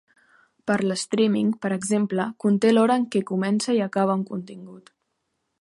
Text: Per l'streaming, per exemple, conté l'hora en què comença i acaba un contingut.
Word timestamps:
Per 0.71 0.77
l'streaming, 0.85 1.51
per 1.65 1.71
exemple, 1.75 2.27
conté 2.45 2.73
l'hora 2.73 2.97
en 3.03 3.07
què 3.17 3.25
comença 3.33 3.79
i 3.81 3.87
acaba 3.91 4.21
un 4.23 4.29
contingut. 4.35 4.95